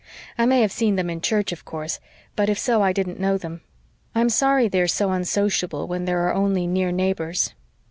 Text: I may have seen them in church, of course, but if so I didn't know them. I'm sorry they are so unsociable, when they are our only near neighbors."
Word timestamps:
I 0.35 0.47
may 0.47 0.61
have 0.61 0.71
seen 0.71 0.95
them 0.95 1.11
in 1.11 1.21
church, 1.21 1.51
of 1.51 1.63
course, 1.63 1.99
but 2.35 2.49
if 2.49 2.57
so 2.57 2.81
I 2.81 2.91
didn't 2.91 3.19
know 3.19 3.37
them. 3.37 3.61
I'm 4.15 4.29
sorry 4.29 4.67
they 4.67 4.81
are 4.81 4.87
so 4.87 5.11
unsociable, 5.11 5.87
when 5.87 6.05
they 6.05 6.13
are 6.13 6.29
our 6.31 6.33
only 6.33 6.65
near 6.65 6.91
neighbors." 6.91 7.53